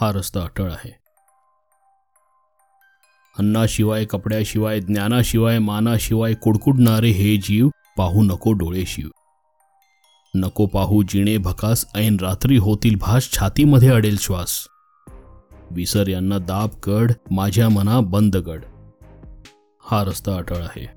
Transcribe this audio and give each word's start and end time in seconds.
हा 0.00 0.12
रस्ता 0.12 0.40
अटळ 0.40 0.72
आहे. 0.72 0.98
अन्नाशिवाय 3.38 4.04
कपड्याशिवाय 4.04 4.80
ज्ञानाशिवाय 4.80 5.58
मानाशिवाय 5.58 6.34
कुडकुडणारे 6.34 7.10
हे 7.10 7.36
जीव 7.36 7.68
पाहू 7.96 8.22
नको 8.22 8.52
डोळे 8.52 8.84
शिव. 8.86 9.08
नको 10.34 10.66
पाहू 10.66 11.02
जिणे 11.02 11.38
भकास 11.38 11.84
ऐन 11.94 12.16
रात्री 12.20 12.56
होतील 12.56 12.96
भास 12.96 13.30
छातीमध्ये 13.32 13.88
अडेल 13.88 14.16
श्वास. 14.18 14.66
विसर 15.70 16.08
यांना 16.08 16.38
दाब 16.38 16.68
कड 16.68 17.12
माझ्या 17.30 17.68
मना 17.68 18.00
बंद 18.00 18.36
गड. 18.36 18.64
हा 19.84 20.04
रस्ता 20.04 20.36
अटळ 20.36 20.56
आहे. 20.56 20.90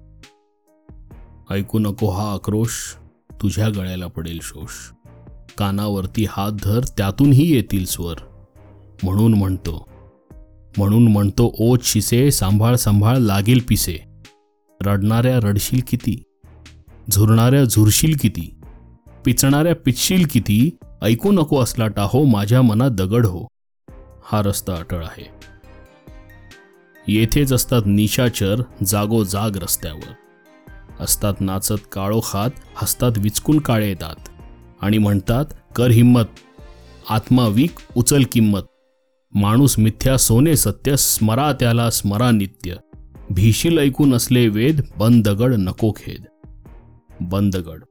ऐकू 1.51 1.79
नको 1.79 2.09
हा 2.09 2.33
आक्रोश 2.33 2.95
तुझ्या 3.41 3.69
गळ्याला 3.69 4.07
पडेल 4.07 4.39
शोष. 4.41 4.71
कानावरती 5.57 6.25
हात 6.29 6.51
धर 6.51 6.83
त्यातूनही 6.97 7.55
येतील 7.55 7.85
स्वर. 7.85 8.32
म्हणून 9.03 9.33
म्हणतो. 9.33 9.87
म्हणून 10.77 11.11
म्हणतो 11.11 11.55
ओ 11.59 11.75
शिसे 11.83 12.31
सांभाळ 12.31 12.75
सांभाळ 12.75 13.17
लागेल 13.17 13.61
पिसे. 13.69 13.97
रडणाऱ्या 14.81 15.39
रडशील 15.39 15.81
किती? 15.87 16.23
झुरणाऱ्या 17.11 17.63
झुरशील 17.63 18.15
किती? 18.21 18.61
पिचणाऱ्या 19.25 19.75
पिचशील 19.75 20.27
किती? 20.31 20.77
ऐकू 21.01 21.31
नको 21.31 21.61
असला 21.61 21.87
टाहो 21.87 22.23
माझ्या 22.23 22.61
मनात 22.61 22.91
दगड 22.91 23.25
हो. 23.25 23.47
हा 24.23 24.41
रस्ता 24.41 24.75
अटळ 24.75 25.05
आहे. 25.05 25.29
येथेच 27.07 27.53
असतात 27.53 27.81
निशाचर 27.85 28.61
जागोजाग 28.85 29.51
रस्त्यावर. 29.55 30.13
असतात 30.99 31.33
नाचत 31.39 31.89
काळोखात 31.91 32.49
हसतात 32.75 33.11
विचकून 33.17 33.59
काळे 33.59 33.87
येतात 33.87 34.29
आणि 34.81 34.97
म्हणतात 34.97 35.45
कर 35.75 35.87
हिम्मत. 35.87 36.25
आत्मा 37.09 37.47
विक 37.47 37.71
उचल 37.95 38.23
किंमत. 38.31 38.61
माणूस 39.35 39.79
मिथ्या 39.79 40.17
सोने 40.17 40.55
सत्य 40.55 40.97
स्मरा 40.97 41.53
त्याला 41.53 41.89
स्मरा 41.89 42.31
नित्य. 42.31 42.75
भीशील 43.31 43.79
ऐकून 43.79 44.13
असले 44.13 44.47
वेद 44.47 44.81
बंदगड 44.97 45.53
नको 45.53 45.91
खेद. 45.91 46.23
बंदगड. 47.21 47.83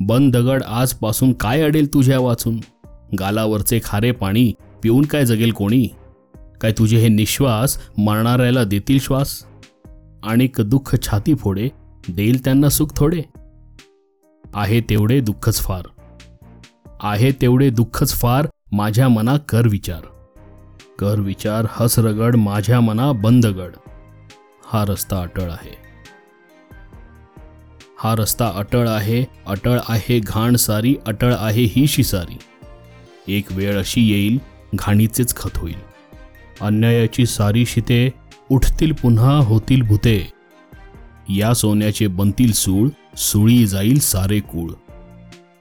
बंदगड 0.00 0.62
आजपासून 0.62 1.32
काय 1.32 1.62
अडेल 1.62 1.94
तुझ्या 1.94 2.20
वाचून? 2.20 2.60
गालावरचे 3.18 3.80
खारे 3.84 4.10
पाणी 4.10 4.52
पिऊन 4.82 5.04
काय 5.04 5.24
जगेल 5.26 5.52
कोणी? 5.52 5.88
काय 6.60 6.72
तुझे 6.72 6.96
हे 6.96 7.08
निश्वास 7.08 7.78
मरणाऱ्याला 7.98 8.64
देतील 8.64 8.98
श्वास? 9.00 9.44
आणि 10.22 10.48
दुःख 10.58 10.96
छाती 11.02 11.34
फोडे 11.34 11.68
देईल 12.08 12.44
त्यांना 12.44 12.68
सुख 12.68 12.86
थोडे? 12.96 13.22
आहे 14.54 14.80
तेवढे 14.80 15.20
दुःखच 15.20 15.60
फार. 15.60 15.82
आहे 17.00 17.32
तेवढे 17.32 17.70
दुःखच 17.70 18.12
फार 18.12 18.46
माझ्या 18.72 19.08
मना 19.08 19.36
कर 19.36 19.68
विचार. 19.68 20.00
कर 20.98 21.18
विचार 21.18 21.66
हसरगड 21.70 22.36
माझ्या 22.36 22.80
मना 22.80 23.12
बंदगड. 23.12 23.70
हा 24.64 24.84
रस्ता 24.84 25.20
अटळ 25.20 25.50
आहे. 25.50 25.76
हा 27.98 28.14
रस्ता 28.14 28.52
अटळ 28.54 28.88
आहे 28.88 29.24
अटळ 29.46 29.80
आहे 29.88 30.18
घाण 30.18 30.56
सारी 30.56 30.96
अटळ 31.06 31.34
आहे 31.38 31.64
ही 31.64 31.86
शिसारी. 31.86 32.38
एक 33.36 33.44
वेळ 33.50 33.78
अशी 33.78 34.10
येईल 34.10 34.38
घाणीचेच 34.74 35.36
खत 35.36 35.58
होईल. 35.58 35.78
अन्यायाची 36.60 37.26
सारी 37.26 37.66
शिते 37.66 38.10
उठतील 38.50 38.92
पुन्हा 38.92 39.38
होतील 39.38 39.82
भूते. 39.82 40.32
या 41.28 41.54
सोन्याचे 41.54 42.06
बनतील 42.06 42.52
सूळ 42.52 42.88
सुळी 43.16 43.66
जाईल 43.66 43.98
सारे 43.98 44.40
कूळ. 44.40 44.72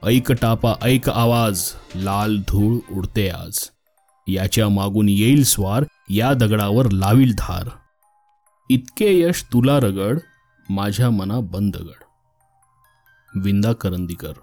ऐक 0.05 0.31
टापा 0.31 0.73
ऐक 0.81 1.09
आवाज 1.09 1.71
लाल 1.95 2.37
धूळ 2.39 2.95
उडते 2.95 3.29
आज. 3.29 3.69
याच्या 4.27 4.69
मागून 4.69 5.09
येईल 5.09 5.43
स्वार 5.43 5.83
या 6.09 6.33
दगडावर 6.33 6.91
लावील 6.91 7.33
धार. 7.37 7.69
इतके 8.69 9.19
यश 9.19 9.43
तुला 9.43 9.79
रगड 9.79 10.19
माझ्या 10.69 11.09
मना 11.09 11.39
बंदगड 11.39 12.03
विंदा 13.43 13.73
करंदीकर. 13.73 14.33